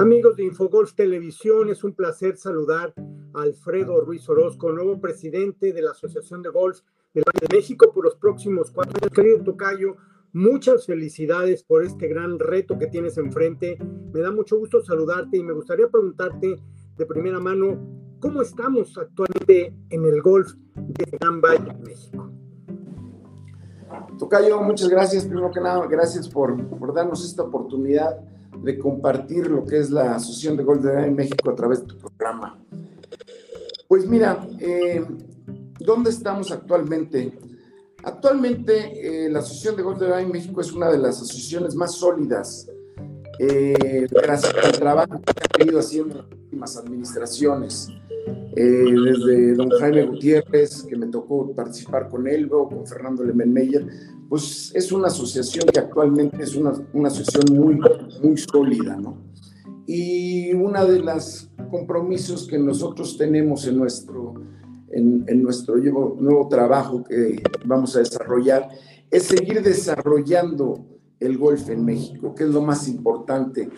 [0.00, 2.94] Amigos de Infogolf Televisión, es un placer saludar
[3.34, 6.80] a Alfredo Ruiz Orozco, nuevo presidente de la Asociación de Golf
[7.12, 9.12] del Valle de México por los próximos cuatro años.
[9.14, 9.96] Querido Tocayo,
[10.32, 13.76] muchas felicidades por este gran reto que tienes enfrente.
[14.14, 16.56] Me da mucho gusto saludarte y me gustaría preguntarte
[16.96, 17.78] de primera mano,
[18.20, 22.30] ¿cómo estamos actualmente en el golf de Gran Valle de México?
[24.18, 25.26] Tocayo, muchas gracias.
[25.26, 28.18] Primero que nada, gracias por, por darnos esta oportunidad
[28.58, 31.98] de compartir lo que es la Asociación de Golf de México a través de tu
[31.98, 32.58] programa.
[33.88, 35.04] Pues mira, eh,
[35.78, 37.32] ¿dónde estamos actualmente?
[38.02, 42.68] Actualmente eh, la Asociación de Golf de México es una de las asociaciones más sólidas
[43.42, 47.88] eh, gracias al trabajo que ha venido haciendo las últimas administraciones.
[48.54, 53.86] Desde don Jaime Gutiérrez, que me tocó participar con él, luego con Fernando Lemenmeyer,
[54.28, 57.80] pues es una asociación que actualmente es una, una asociación muy,
[58.22, 59.18] muy sólida, ¿no?
[59.86, 64.34] Y una de las compromisos que nosotros tenemos en nuestro,
[64.90, 68.68] en, nuestro nuevo trabajo que vamos a desarrollar
[69.10, 70.86] es seguir desarrollando
[71.18, 73.68] el golf en México, que es lo más importante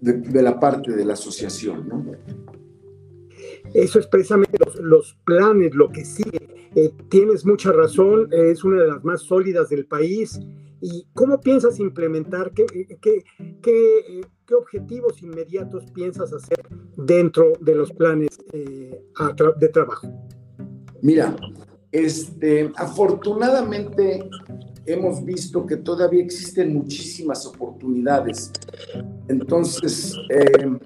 [0.00, 2.04] de, de la parte de la asociación, ¿no?
[3.74, 6.70] Eso es precisamente los, planes, lo que sigue.
[6.74, 10.40] Eh, tienes mucha razón, es una de las más sólidas del país.
[10.80, 12.52] ¿Y cómo piensas implementar?
[12.52, 12.66] ¿Qué,
[13.00, 13.24] qué,
[13.62, 16.62] qué, qué objetivos inmediatos piensas hacer
[16.96, 19.00] dentro de los planes eh,
[19.58, 20.08] de trabajo?
[21.00, 21.36] Mira,
[21.92, 24.28] este, afortunadamente
[24.86, 28.50] hemos visto que todavía existen muchísimas oportunidades.
[29.28, 30.78] Entonces, eh,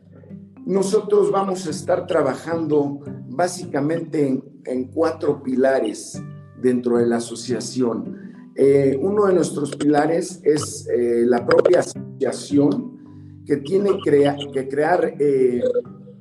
[0.67, 6.20] nosotros vamos a estar trabajando básicamente en, cuatro pilares
[6.61, 8.50] dentro de la asociación.
[8.56, 15.62] Eh, uno de nuestros pilares es eh, la propia asociación que tiene que crear eh,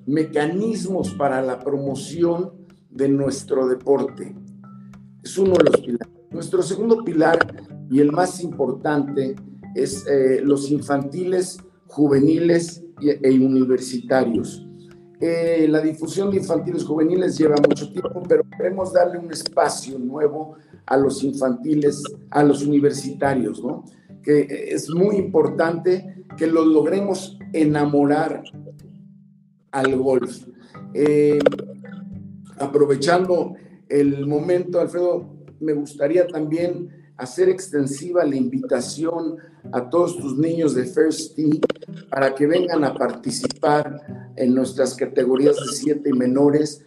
[0.06, 2.52] mecanismos para la promoción
[2.92, 4.36] de nuestro deporte.
[5.24, 6.14] Es uno de los pilares.
[6.30, 9.36] Nuestro segundo pilar y el más importante
[9.74, 10.06] es
[10.44, 14.66] los infantiles, juveniles e universitarios.
[15.20, 20.56] Eh, la difusión de infantiles juveniles lleva mucho tiempo, pero queremos darle un espacio nuevo
[20.86, 23.86] a los infantiles, a los universitarios, ¿no?
[24.22, 28.44] Que es muy importante que los logremos enamorar
[29.72, 30.48] al golf.
[30.94, 31.40] Eh,
[32.58, 33.56] aprovechando
[33.88, 39.38] el momento, Alfredo, me gustaría también hacer extensiva la invitación
[39.72, 41.62] a todos tus niños de First Tee
[42.10, 46.86] para que vengan a participar en nuestras categorías de siete y menores,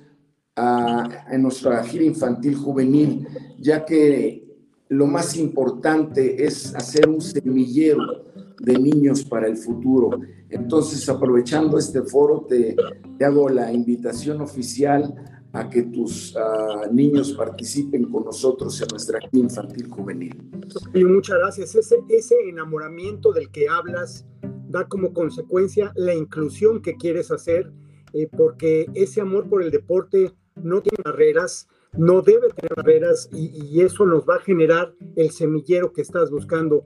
[1.31, 3.27] en nuestra gira infantil juvenil,
[3.59, 4.49] ya que
[4.89, 8.25] lo más importante es hacer un semillero
[8.61, 10.19] de niños para el futuro.
[10.51, 12.75] Entonces, aprovechando este foro, te,
[13.19, 19.19] te hago la invitación oficial a que tus uh, niños participen con nosotros en nuestra
[19.33, 20.37] infantil juvenil.
[20.95, 21.75] Y muchas gracias.
[21.75, 24.27] Ese, ese enamoramiento del que hablas
[24.69, 27.73] da como consecuencia la inclusión que quieres hacer,
[28.13, 33.81] eh, porque ese amor por el deporte no tiene barreras, no debe tener barreras y
[33.81, 36.85] eso nos va a generar el semillero que estás buscando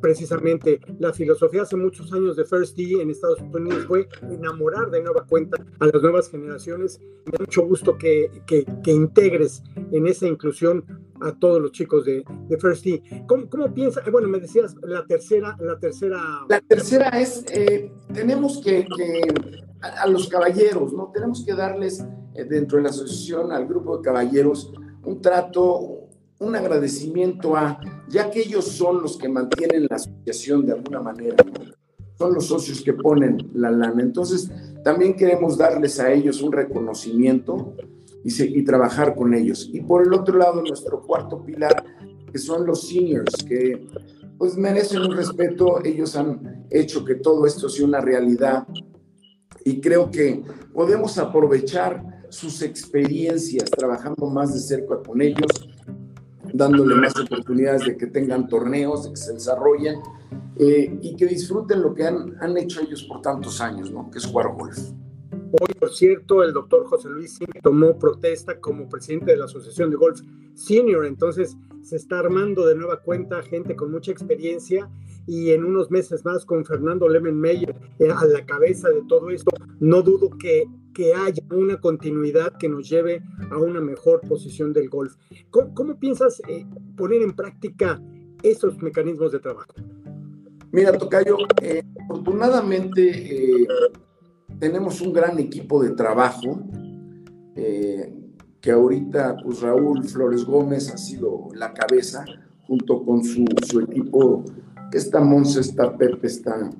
[0.00, 5.02] precisamente la filosofía hace muchos años de First Tee en Estados Unidos fue enamorar de
[5.02, 7.00] nueva cuenta a las nuevas generaciones.
[7.26, 10.84] Me da mucho gusto que, que, que integres en esa inclusión
[11.20, 12.24] a todos los chicos de,
[12.60, 13.02] First Tee.
[13.26, 14.10] ¿Cómo, ¿Cómo piensas?
[14.10, 16.20] Bueno, me decías la tercera, la tercera.
[16.48, 18.86] La tercera es, eh, tenemos que,
[19.80, 21.10] a, los caballeros, ¿no?
[21.12, 24.72] Tenemos que darles eh, dentro de la asociación al grupo de caballeros
[25.04, 26.08] un trato,
[26.38, 31.36] un agradecimiento a, ya que ellos son los que mantienen la asociación de alguna manera,
[32.18, 34.02] son los socios que ponen la lana.
[34.02, 34.50] Entonces,
[34.84, 37.74] también queremos darles a ellos un reconocimiento
[38.22, 39.68] y, se, y trabajar con ellos.
[39.72, 41.84] Y por el otro lado, nuestro cuarto pilar,
[42.30, 43.86] que son los seniors, que
[44.38, 48.66] pues merecen un respeto, ellos han hecho que todo esto sea una realidad
[49.64, 50.42] y creo que
[50.72, 55.48] podemos aprovechar sus experiencias trabajando más de cerca con ellos
[56.54, 59.96] dándole más oportunidades de que tengan torneos, de que se desarrollen
[60.56, 64.08] eh, y que disfruten lo que han, han, hecho ellos por tantos años, ¿no?
[64.08, 64.78] Que es jugar golf.
[65.50, 69.96] Hoy, por cierto, el doctor José Luis tomó protesta como presidente de la Asociación de
[69.96, 70.20] Golf
[70.54, 74.88] Senior, entonces se está armando de nueva cuenta gente con mucha experiencia
[75.26, 79.30] y en unos meses más con Fernando Lemen Meyer eh, a la cabeza de todo
[79.30, 79.50] esto,
[79.80, 84.88] no dudo que que haya una continuidad que nos lleve a una mejor posición del
[84.88, 85.16] golf.
[85.50, 86.64] ¿Cómo, piensas eh,
[86.96, 88.00] poner en práctica
[88.42, 89.74] esos mecanismos de trabajo?
[90.72, 93.68] Mira, Tocayo, eh, afortunadamente eh,
[94.58, 96.62] tenemos un gran equipo de trabajo,
[97.54, 102.24] que ahorita pues Raúl Flores Gómez ha sido la cabeza,
[102.66, 104.42] junto con su, su equipo,
[104.92, 106.70] está Monse, está Pepe, está...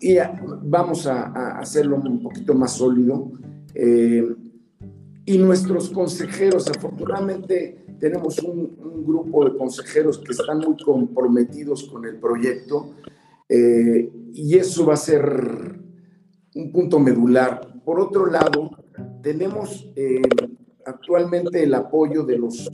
[0.00, 0.16] Y
[0.62, 3.32] vamos a, hacerlo un poquito más sólido.
[3.74, 4.34] Eh,
[5.26, 12.16] y nuestros consejeros, afortunadamente tenemos un, grupo de consejeros que están muy comprometidos con el
[12.16, 12.90] proyecto
[13.48, 15.80] eh, y eso va a ser
[16.54, 17.80] un punto medular.
[17.84, 18.70] Por otro lado,
[19.22, 20.20] tenemos eh,
[20.84, 22.68] actualmente el apoyo de, los,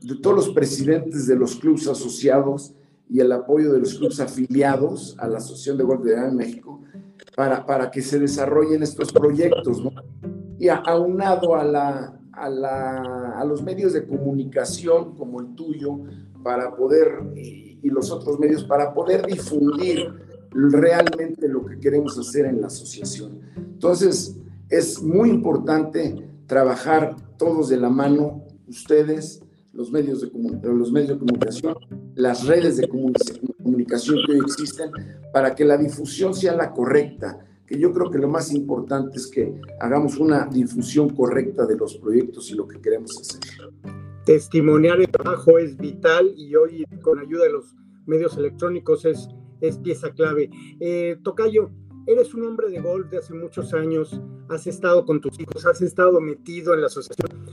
[0.00, 2.74] de todos los presidentes de los clubes asociados
[3.10, 6.80] y el apoyo de los clubes afiliados a la Asociación de Golf de México
[7.36, 9.90] para, para que se desarrollen estos proyectos, ¿no?
[10.58, 16.00] Y aunado a, la, a, la, a los medios de comunicación como el tuyo,
[16.42, 20.08] para poder, y, y los otros medios, para poder difundir
[20.50, 23.40] realmente lo que queremos hacer en la asociación.
[23.56, 24.36] Entonces,
[24.68, 29.42] es muy importante trabajar todos de la mano, ustedes,
[29.72, 30.30] los medios de,
[30.62, 31.74] los medios de comunicación,
[32.14, 34.90] las redes de comunicación que hoy existen,
[35.32, 39.26] para que la difusión sea la correcta, que yo creo que lo más importante es
[39.28, 43.40] que hagamos una difusión correcta de los proyectos y lo que queremos hacer.
[44.24, 47.76] Testimoniar el trabajo es vital y hoy con ayuda de los
[48.06, 49.28] medios electrónicos es
[49.60, 50.50] es pieza clave.
[50.80, 51.70] Eh, Tocayo,
[52.06, 55.82] eres un hombre de golf de hace muchos años, has estado con tus hijos, has
[55.82, 57.46] estado metido en la asociación.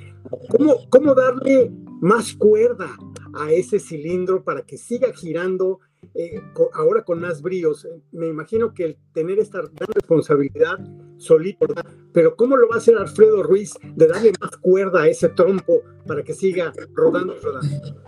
[0.50, 1.72] ¿Cómo, cómo darle
[2.02, 2.90] más cuerda
[3.34, 5.80] a ese cilindro para que siga girando
[6.14, 6.42] eh,
[6.74, 7.88] ahora con más bríos?
[8.12, 10.80] Me imagino que el tener esta gran responsabilidad
[11.18, 11.68] solito,
[12.14, 15.82] pero ¿cómo lo va a hacer Alfredo Ruiz de darle más cuerda a ese trompo
[16.06, 18.02] para que siga rodando y rodando?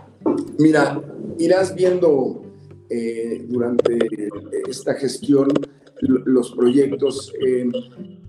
[0.58, 1.02] Mira,
[1.38, 2.42] irás viendo
[2.88, 3.98] eh, durante
[4.68, 5.48] esta gestión
[6.00, 7.32] los proyectos.
[7.44, 7.68] Eh,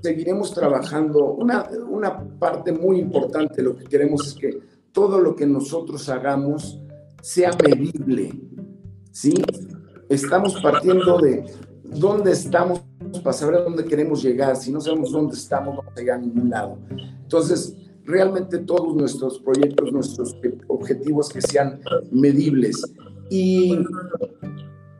[0.01, 1.33] seguiremos trabajando.
[1.33, 4.59] Una, una parte muy importante, lo que queremos es que
[4.91, 6.79] todo lo que nosotros hagamos
[7.21, 8.33] sea medible.
[9.11, 9.33] ¿sí?
[10.09, 11.45] Estamos partiendo de
[11.83, 12.81] dónde estamos
[13.23, 14.55] para saber dónde queremos llegar.
[14.55, 16.77] Si no sabemos dónde estamos, no vamos a llegar a ningún lado.
[17.21, 20.35] Entonces, realmente todos nuestros proyectos, nuestros
[20.67, 22.81] objetivos que sean medibles.
[23.29, 23.79] Y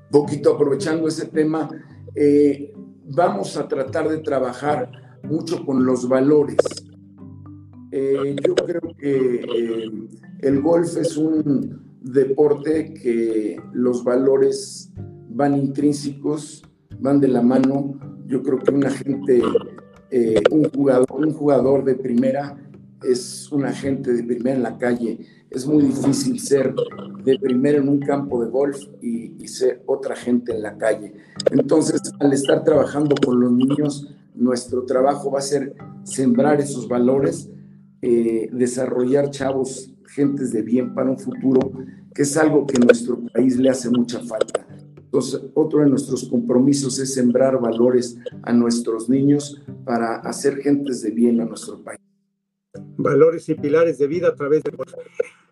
[0.10, 1.70] poquito aprovechando ese tema,
[2.16, 2.74] eh,
[3.06, 6.58] vamos a tratar de trabajar mucho con los valores.
[7.92, 9.92] Eh, yo creo que eh,
[10.40, 14.92] el golf es un deporte que los valores
[15.30, 16.64] van intrínsecos,
[17.00, 18.00] van de la mano.
[18.28, 19.42] Yo creo que una gente,
[20.52, 22.58] un, jugador, un jugador de primera
[23.04, 25.20] es un agente de primera en la calle.
[25.50, 26.74] Es muy difícil ser
[27.24, 31.14] de primera en un campo de golf y, ser otra gente en la calle.
[31.52, 37.50] Entonces, al estar trabajando con los niños, nuestro trabajo va a ser sembrar esos valores,
[38.02, 41.72] eh, desarrollar chavos, gentes de bien para un futuro,
[42.14, 44.68] que es algo que a nuestro país le hace mucha falta.
[44.98, 51.12] Entonces, otro de nuestros compromisos es sembrar valores a nuestros niños para hacer gentes de
[51.12, 52.02] bien a nuestro país
[53.02, 54.72] valores y pilares de vida a través de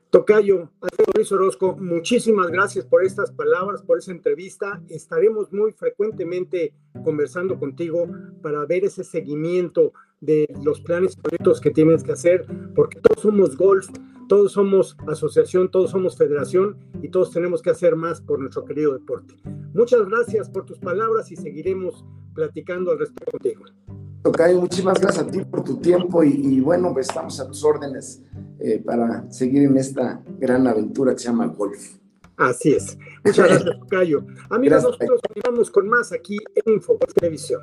[0.10, 0.72] Tocayo,
[1.16, 4.82] Luis Orozco, muchísimas gracias por estas palabras, por esa entrevista.
[4.90, 8.08] Estaremos muy frecuentemente conversando contigo
[8.42, 12.46] para ver ese seguimiento de los planes y proyectos que tienes que hacer,
[12.76, 13.88] porque todos somos golf,
[14.28, 18.94] todos somos asociación, todos somos federación y todos tenemos que hacer más por nuestro querido
[18.94, 19.36] deporte.
[19.74, 23.66] Muchas gracias por tus palabras y seguiremos platicando al respecto contigo.
[24.24, 28.22] Tocayo, muchísimas gracias a ti por tu tiempo y, bueno, pues estamos a tus órdenes
[28.60, 31.96] eh, para seguir en esta gran aventura que se llama golf.
[32.36, 32.98] Así es.
[33.24, 34.26] Muchas gracias, Tocayo.
[34.50, 37.62] Amigos, nosotros continuamos con más aquí en Infogolf Televisión.